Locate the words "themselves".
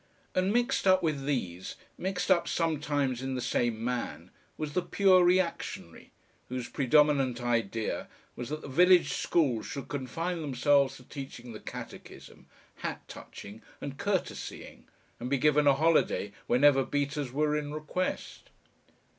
10.41-10.97